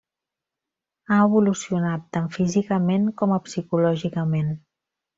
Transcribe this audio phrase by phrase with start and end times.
[1.11, 4.55] Ha evolucionat, tant físicament com a psicològicament.